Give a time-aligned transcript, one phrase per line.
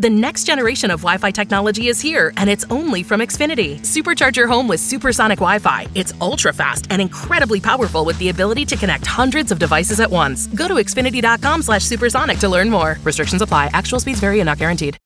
[0.00, 3.78] The next generation of Wi Fi technology is here, and it's only from Xfinity.
[3.82, 5.86] Supercharge your home with supersonic Wi Fi.
[5.94, 10.10] It's ultra fast and incredibly powerful with the ability to connect hundreds of devices at
[10.10, 10.48] once.
[10.48, 12.98] Go to xfinity.com slash supersonic to learn more.
[13.04, 13.70] Restrictions apply.
[13.72, 14.98] Actual speeds vary and not guaranteed.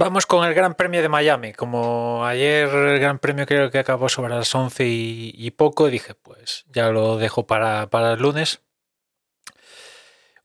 [0.00, 1.52] Vamos con el Gran Premio de Miami.
[1.52, 6.14] Como ayer el Gran Premio creo que acabó sobre las 11 y, y poco, dije,
[6.14, 8.62] pues ya lo dejo para, para, el lunes.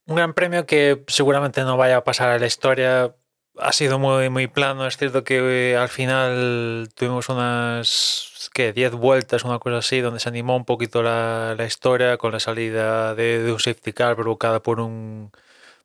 [0.04, 3.16] Un Gran Premio que seguramente no vaya a pasar a la historia.
[3.56, 4.86] Ha sido muy, muy plano.
[4.86, 8.74] Es cierto que al final tuvimos unas ¿qué?
[8.74, 12.40] 10 vueltas, una cosa así, donde se animó un poquito la, la historia con la
[12.40, 15.32] salida de, de, un safety car provocada por un,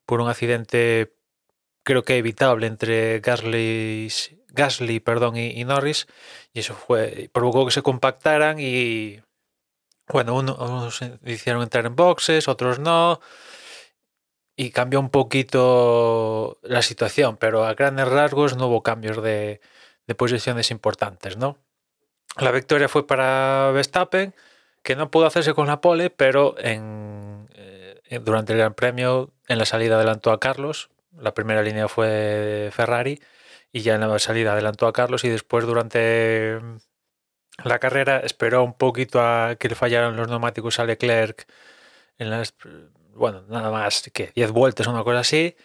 [0.04, 1.14] por un accidente
[1.82, 4.08] creo que evitable entre Gasly,
[4.48, 6.06] Gasly perdón, y, Norris
[6.52, 9.20] y eso fue provocó que se compactaran y
[10.08, 13.20] bueno uno, unos hicieron entrar en boxes otros no
[14.56, 19.60] y cambió un poquito la situación pero a grandes rasgos no hubo cambios de,
[20.06, 21.58] de posiciones importantes no
[22.38, 24.34] la victoria fue para Verstappen
[24.82, 29.58] que no pudo hacerse con la pole pero en, eh, durante el Gran Premio en
[29.58, 33.20] la salida adelantó a Carlos la primera línea fue Ferrari
[33.72, 36.60] y ya en la salida adelantó a Carlos y después durante
[37.64, 41.46] la carrera esperó un poquito a que le fallaran los neumáticos a Leclerc
[42.18, 42.54] en las
[43.14, 45.56] bueno, nada más que 10 vueltas o una cosa así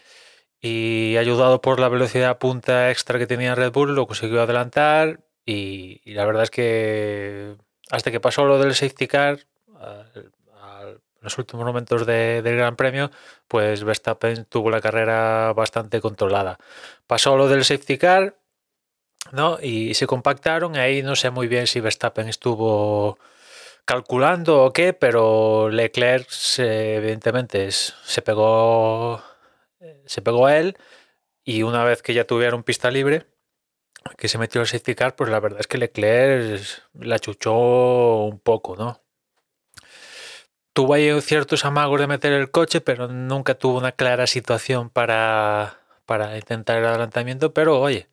[0.60, 6.02] y ayudado por la velocidad punta extra que tenía Red Bull lo consiguió adelantar y,
[6.04, 7.56] y la verdad es que
[7.90, 9.40] hasta que pasó lo del safety car
[11.22, 13.12] los últimos momentos de, del Gran Premio,
[13.48, 16.58] pues Verstappen tuvo la carrera bastante controlada.
[17.08, 18.38] Pasó lo del safety car,
[19.32, 19.60] ¿no?
[19.62, 20.76] Y se compactaron.
[20.78, 23.18] Ahí no sé muy bien si Verstappen estuvo
[23.86, 29.24] calculando o qué, pero Leclerc se, evidentemente se pegó
[30.06, 30.78] se pegó a él
[31.44, 33.28] y una vez que ya tuvieron pista libre
[34.18, 36.62] que se metió el safety car, pues la verdad es que Leclerc
[36.94, 39.02] la chuchó un poco, ¿no?
[40.78, 45.80] Tuvo ahí ciertos amagos de meter el coche, pero nunca tuvo una clara situación para,
[46.06, 47.52] para intentar el adelantamiento.
[47.52, 48.08] Pero oye,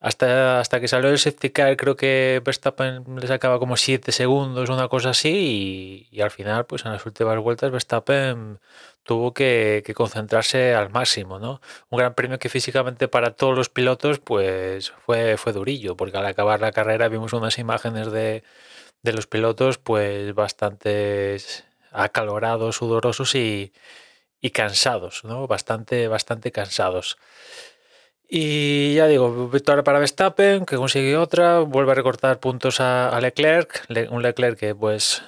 [0.00, 4.68] hasta, hasta que salió el safety car, creo que Verstappen le sacaba como 7 segundos,
[4.68, 8.58] una cosa así, y, al final, pues en las últimas vueltas, Verstappen
[9.04, 11.60] tuvo que, que, concentrarse al máximo, ¿no?
[11.90, 16.26] Un gran premio que físicamente para todos los pilotos, pues fue, fue durillo, porque al
[16.26, 18.42] acabar la carrera vimos unas imágenes de,
[19.04, 21.64] de los pilotos, pues bastantes
[21.96, 23.72] acalorados, sudorosos y,
[24.40, 25.46] y cansados, ¿no?
[25.46, 27.18] Bastante, bastante cansados.
[28.28, 33.86] Y ya digo, victoria para Verstappen, que consigue otra, vuelve a recortar puntos a, Leclerc,
[34.10, 35.22] un Leclerc que pues,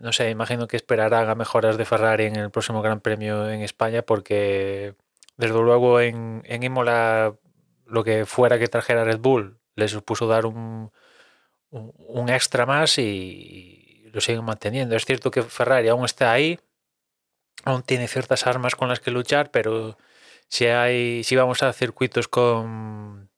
[0.00, 3.62] no sé, imagino que esperará a mejoras de Ferrari en el próximo Gran Premio en
[3.62, 4.94] España, porque
[5.38, 7.34] desde luego en, en Imola
[7.86, 10.92] lo que fuera que trajera Red Bull le supuso dar un,
[11.70, 13.85] un, un extra más y,
[14.16, 14.96] lo siguen manteniendo.
[14.96, 16.58] Es cierto que Ferrari aún está ahí,
[17.64, 19.96] aún tiene ciertas armas con las que luchar, pero
[20.48, 23.30] si hay, si vamos a circuitos con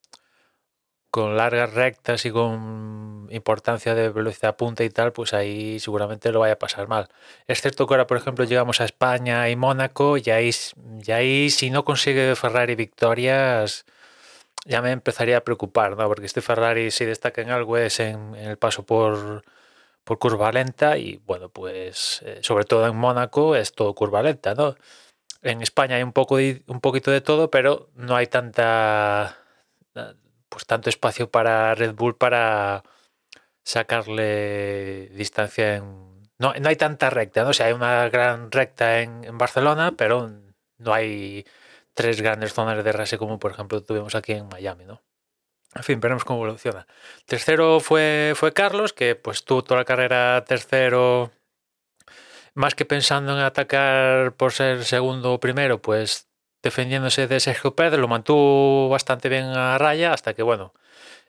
[1.10, 6.40] con largas rectas y con importancia de velocidad punta y tal, pues ahí seguramente lo
[6.40, 7.08] vaya a pasar mal.
[7.46, 10.50] Es cierto que ahora, por ejemplo, llegamos a España y Mónaco y ahí,
[11.06, 13.86] y ahí si no consigue Ferrari victorias,
[14.66, 16.06] ya me empezaría a preocupar, ¿no?
[16.08, 19.44] Porque este Ferrari si destaca en algo es en, en el paso por
[20.08, 24.54] por curva lenta y bueno, pues eh, sobre todo en Mónaco es todo curva lenta,
[24.54, 24.74] ¿no?
[25.42, 29.36] En España hay un, poco de, un poquito de todo, pero no hay tanta
[30.48, 32.84] pues tanto espacio para Red Bull para
[33.64, 36.22] sacarle distancia en...
[36.38, 37.50] No, no hay tanta recta, ¿no?
[37.50, 40.30] O sea, hay una gran recta en, Barcelona, pero
[40.78, 41.44] no hay
[41.92, 45.02] tres grandes zonas de rase como por ejemplo tuvimos aquí en Miami, ¿no?
[45.74, 46.86] En fin, veremos cómo evoluciona.
[47.26, 51.30] Tercero fue, fue Carlos, que pues tuvo toda la carrera tercero,
[52.54, 56.28] más que pensando en atacar por ser segundo o primero, pues
[56.62, 60.74] defendiéndose de Sergio Pérez, lo mantuvo bastante bien a raya hasta que, bueno,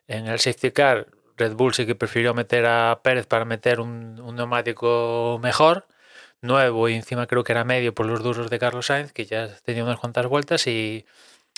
[0.08, 1.08] en el safety car
[1.38, 5.88] Red Bull sí que prefirió meter a Pérez para meter un, un neumático mejor,
[6.42, 9.48] nuevo y encima creo que era medio por los duros de Carlos Sainz, que ya
[9.64, 11.06] tenía unas cuantas vueltas y,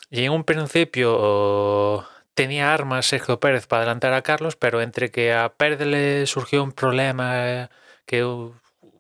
[0.10, 5.34] y en un principio tenía armas Sergio Pérez para adelantar a Carlos, pero entre que
[5.34, 7.70] a Pérez le surgió un problema
[8.06, 8.52] que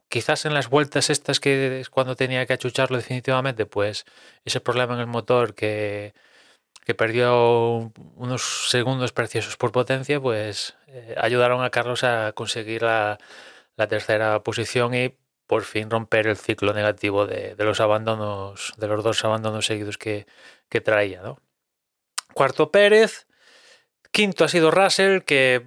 [0.09, 4.05] quizás en las vueltas estas que es cuando tenía que achucharlo definitivamente, pues
[4.45, 6.13] ese problema en el motor que,
[6.85, 13.17] que perdió unos segundos preciosos por potencia, pues eh, ayudaron a Carlos a conseguir la,
[13.89, 15.17] tercera posición y
[15.47, 20.27] por fin romper el ciclo negativo de, los abandonos, de los dos abandonos seguidos que,
[20.83, 21.21] traía.
[22.33, 23.27] Cuarto Pérez,
[24.11, 25.65] quinto ha sido Russell, que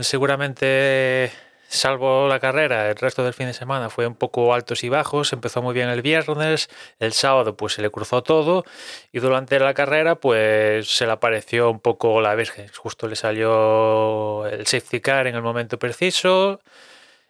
[0.00, 1.32] seguramente
[1.68, 5.32] salvo la carrera, el resto del fin de semana fue un poco altos y bajos.
[5.32, 8.64] Empezó muy bien el viernes, el sábado pues se le cruzó todo
[9.12, 12.68] y durante la carrera pues se le apareció un poco la Virgen.
[12.76, 16.60] Justo le salió el safety car en el momento preciso.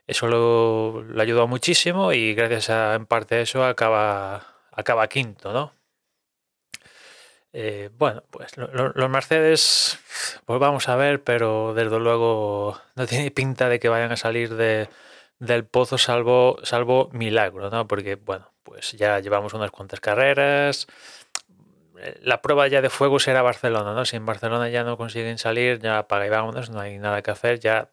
[0.07, 5.84] Eso lo, ayudó muchísimo y gracias a en parte a eso acaba quinto, ¿no?
[7.57, 10.01] Eh, bueno, pues los Mercedes,
[10.45, 14.57] pues vamos a ver, pero desde luego no tiene pinta de que vayan a salir
[14.57, 14.89] de,
[15.39, 17.87] del pozo salvo, salvo milagro, ¿no?
[17.87, 20.89] Porque, bueno, pues ya llevamos unas cuantas carreras.
[22.23, 24.05] La prueba ya de fuego será Barcelona, ¿no?
[24.05, 27.31] Si en Barcelona ya no consiguen salir, ya apaga y vámonos, no hay nada que
[27.31, 27.61] hacer.
[27.61, 27.89] Ya,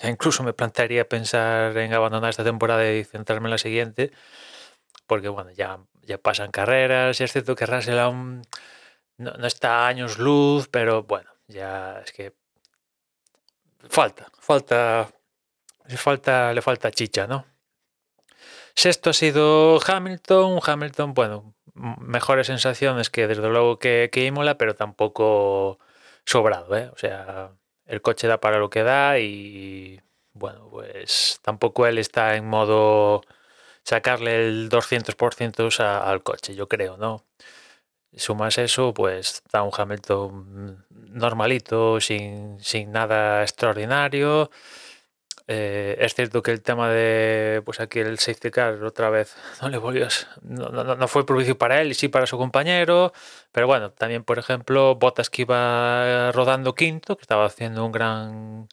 [0.00, 4.12] ya incluso me plantearía pensar en abandonar esta temporada y centrarme en la siguiente,
[5.08, 7.20] porque, bueno, ya, ya pasan carreras.
[7.20, 7.98] Y es cierto que Russell
[9.20, 12.32] no, está años luz, pero bueno, ya es que
[13.88, 15.10] falta, falta,
[15.86, 17.44] le falta, le falta chicha, ¿no?
[18.74, 24.74] Sexto ha sido Hamilton, Hamilton, bueno, mejores sensaciones que desde luego que, que Imola, pero
[24.74, 25.78] tampoco
[26.24, 26.90] sobrado, ¿eh?
[26.94, 27.52] O sea,
[27.86, 30.00] el coche da para lo que da y
[30.32, 33.22] bueno, pues tampoco él está en modo
[33.82, 37.24] sacarle el 200% al coche, yo creo, ¿no?
[38.16, 42.58] Sumas eso, pues da un Hamilton normalito, sin,
[42.88, 44.50] nada extraordinario.
[45.46, 49.68] Eh, es cierto que el tema de, pues aquí el safety car otra vez no
[49.68, 50.06] le volvió,
[50.42, 53.12] no, no, fue propicio para él y sí para su compañero,
[53.50, 58.68] pero bueno, también por ejemplo Bottas que iba rodando quinto, que estaba haciendo un gran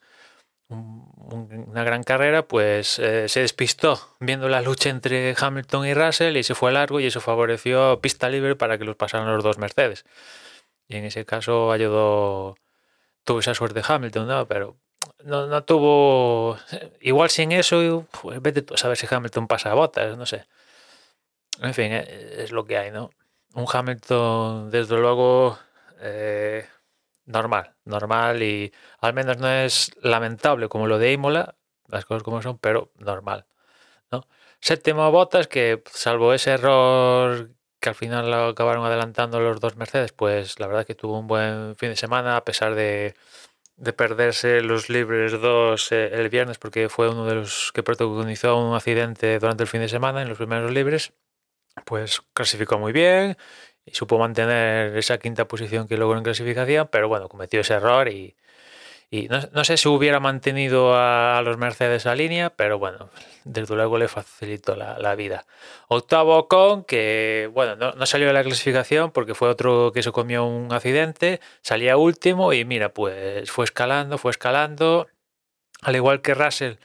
[0.69, 6.43] una gran carrera, pues eh, se despistó viendo la lucha entre Hamilton y Russell y
[6.43, 10.05] se fue largo y eso favoreció pista libre para que los pasaran los dos Mercedes.
[10.87, 12.55] Y en ese caso ayudó,
[13.23, 14.47] tuvo esa suerte Hamilton, ¿no?
[14.47, 14.77] Pero
[15.23, 16.57] no, no tuvo,
[17.01, 20.45] igual sin eso, pues vete tú a saber si Hamilton pasa a botas, no sé.
[21.61, 23.09] En fin, eh, es lo que hay, ¿no?
[23.53, 25.57] Un Hamilton, desde luego,
[25.99, 26.67] eh,
[27.27, 31.55] normal, normal y al menos no es lamentable como lo de Imola,
[31.87, 33.45] las cosas como son, pero normal.
[34.11, 34.27] ¿no?
[34.61, 40.11] Séptimo Botas, que salvo ese error que al final lo acabaron adelantando los dos Mercedes,
[40.13, 43.13] pues la verdad que tuvo un buen fin de semana a pesar de,
[43.95, 48.75] perderse los libres dos eh, el viernes porque fue uno de los que protagonizó un
[48.75, 51.13] accidente durante el fin de semana en los primeros libres,
[51.85, 53.37] pues clasificó muy bien
[53.87, 58.09] y supo mantener esa quinta posición que logró en clasificación, pero bueno, cometió ese error
[58.09, 58.35] y,
[59.29, 63.09] no, sé si hubiera mantenido a, los Mercedes a línea, pero bueno,
[63.45, 65.45] desde luego le facilitó la, vida.
[65.87, 70.45] Octavo con que, bueno, no, salió de la clasificación porque fue otro que se comió
[70.45, 75.07] un accidente, salía último y mira, pues fue escalando, fue escalando,
[75.81, 76.75] al igual que Russell.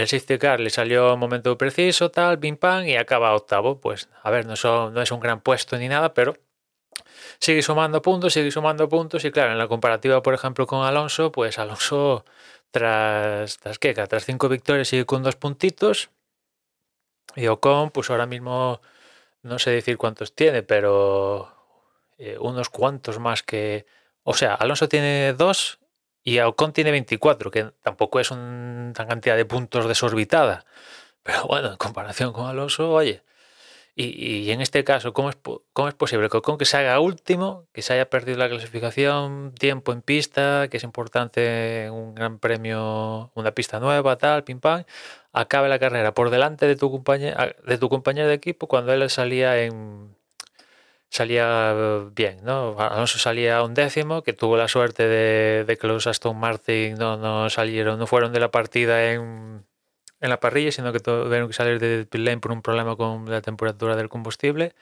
[0.00, 3.80] El safety car le salió un momento preciso, tal, pim pam, y acaba octavo.
[3.80, 4.54] Pues, a ver, no,
[4.90, 6.36] no es un gran puesto ni nada, pero
[7.38, 11.32] sigue sumando puntos, sigue sumando puntos y claro, en la comparativa, por ejemplo, con Alonso,
[11.32, 12.24] pues Alonso
[12.70, 13.94] tras, tras ¿qué?
[13.94, 16.10] Tras cinco victorias sigue con dos puntitos
[17.36, 18.80] y Ocon, pues ahora mismo
[19.42, 21.54] no sé decir cuántos tiene, pero
[22.18, 23.86] eh, unos cuantos más que...
[24.22, 25.79] O sea, Alonso tiene dos
[26.24, 30.64] y Ocon tiene 24, que tampoco es una cantidad de puntos desorbitada.
[31.22, 33.22] Pero bueno, en comparación con Alonso, oye,
[33.96, 35.36] y, en este caso, ¿cómo es,
[35.72, 39.52] ¿cómo es posible que con que se haga último, que se haya perdido la clasificación,
[39.58, 44.84] tiempo en pista, que es importante un gran premio, una pista nueva, tal, pim pam,
[45.32, 47.36] acabe la carrera por delante de tu compañero
[47.66, 50.14] de tu compañero de equipo cuando él salía en
[51.10, 51.74] salía
[52.12, 52.76] bien, ¿no?
[52.78, 57.16] Alonso salía un décimo, que tuvo la suerte de, de que los Aston Martin no,
[57.16, 59.64] no salieron, no fueron de la partida en
[60.20, 63.28] en la parrilla, sino que tuvieron que salir de pit lane por un problema con
[63.30, 64.74] la temperatura del combustible.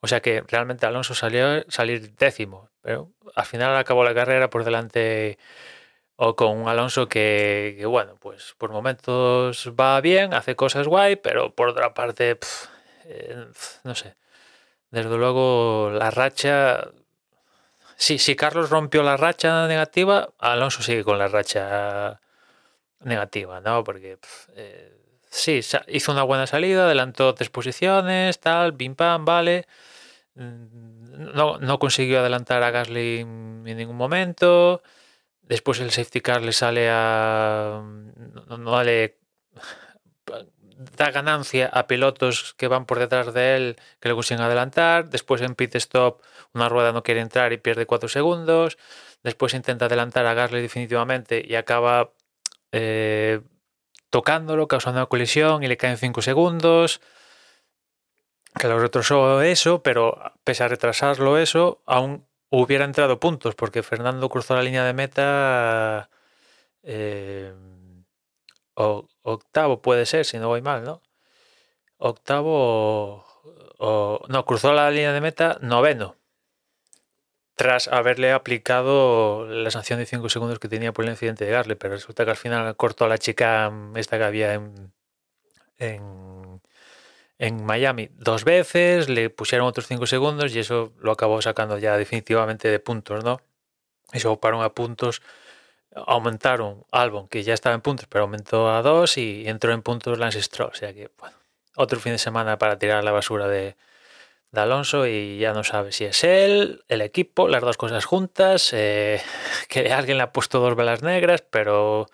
[0.00, 4.64] O sea que realmente Alonso salió salir décimo, pero al final acabó la carrera por
[4.64, 5.38] delante
[6.16, 11.54] o con un Alonso que, bueno, pues por momentos va bien, hace cosas guay, pero
[11.54, 12.38] por otra parte,
[13.06, 13.46] eh,
[13.84, 14.16] no sé.
[14.92, 16.90] Desde luego la racha...
[17.96, 22.20] Sí, si Carlos rompió la racha negativa, Alonso sigue con la racha
[23.00, 23.84] negativa, ¿no?
[23.84, 24.18] Porque
[24.54, 24.92] eh,
[25.30, 29.66] sí, hizo una buena salida, adelantó tres posiciones, tal, pim pam, vale.
[30.34, 34.82] Mm, no, no, consiguió adelantar a Gasly en ningún momento.
[35.42, 37.82] Después el safety car le sale a.
[38.48, 39.18] No, no le
[40.96, 45.08] da ganancia a pilotos que van por detrás de él que le consiguen adelantar.
[45.08, 46.22] Después en pit stop
[46.54, 48.78] una rueda no quiere entrar y pierde 4 segundos.
[49.22, 52.12] Después intenta adelantar a Gasly definitivamente y acaba
[52.72, 53.40] eh,
[54.10, 57.00] tocándolo, causando una colisión y le caen 5 segundos.
[58.58, 64.28] Que lo retrasó eso, pero pese a retrasarlo eso, aún hubiera entrado puntos porque Fernando
[64.28, 66.10] cruzó la línea de meta.
[66.82, 67.54] Eh,
[69.32, 71.02] octavo puede ser, si no voy mal, ¿no?
[71.98, 73.24] Octavo
[73.78, 76.16] o, no, cruzó la línea de meta noveno.
[77.54, 81.74] Tras haberle aplicado la sanción de 5 segundos que tenía por el incidente de Gasly,
[81.74, 84.92] pero resulta que al final cortó a la chica mm, esta que había en,
[85.78, 91.96] en, Miami dos veces, le pusieron otros 5 segundos y eso lo acabó sacando ya
[91.96, 93.40] definitivamente de puntos, ¿no?
[94.12, 95.22] Y se ocuparon a puntos
[95.94, 100.18] aumentaron Albon, que ya estaba en puntos, pero aumentó a dos y entró en puntos
[100.18, 100.70] Lance Stroll.
[100.70, 101.36] O sea que, bueno,
[101.76, 103.76] otro fin de semana para tirar la basura de,
[104.54, 109.22] Alonso y ya no sabe si es él, el equipo, las dos cosas juntas, eh,
[109.68, 112.06] que alguien le ha puesto dos velas negras, pero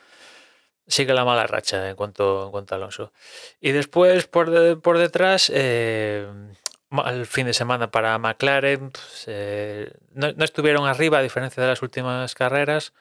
[0.87, 3.13] sigue la mala racha en cuanto, en cuanto a Alonso.
[3.61, 6.29] Y después, por, por detrás, eh,
[7.07, 11.69] el fin de semana para McLaren, pues, eh, no, no estuvieron arriba a diferencia de
[11.69, 12.93] las últimas carreras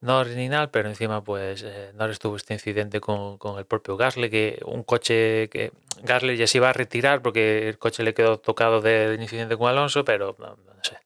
[0.00, 4.60] no original, pero encima pues eh, no estuvo este incidente con, el propio Gasly, que
[4.66, 5.72] un coche que
[6.02, 9.68] Gasly ya se iba a retirar porque el coche le quedó tocado del incidente con
[9.68, 10.98] Alonso, pero no, sé.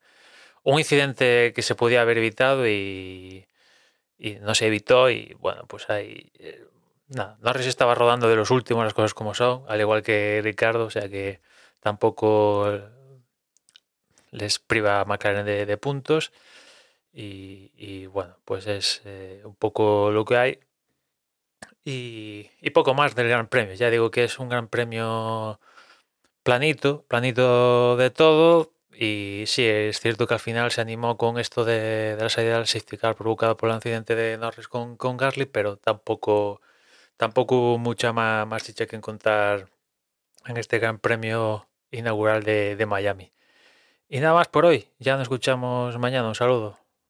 [0.65, 3.47] Un incidente que se podía haber evitado y,
[4.41, 6.33] no se evitó y bueno, pues ahí...
[6.39, 6.65] Eh,
[7.09, 10.87] nada, Norris estaba rodando de los últimos, las cosas como son, al igual que Ricardo,
[10.87, 11.41] o sea que
[11.81, 12.81] tampoco
[14.33, 16.33] les priva a McLaren de puntos.
[17.13, 20.61] Y, bueno, pues es eh, un poco lo que hay.
[21.85, 23.75] Y, poco más del Gran Premio.
[23.75, 25.61] Ya digo que es un Gran Premio
[26.43, 28.73] planito, planito de todo.
[28.93, 32.67] Y sí, es cierto que al final se animó con esto de, la salida del
[32.67, 36.61] safety car provocado por el accidente de Norris con, con Gasly, pero tampoco,
[37.17, 39.69] tampoco hubo mucha más, más chicha que encontrar
[40.47, 43.33] en este Gran Premio inaugural de, de Miami.
[44.09, 44.89] Y nada más por hoy.
[44.99, 46.29] Ya nos escuchamos mañana.
[46.29, 46.79] Un saludo.